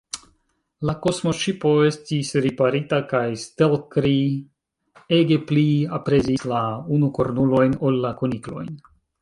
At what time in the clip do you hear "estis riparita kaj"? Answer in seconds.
1.89-3.21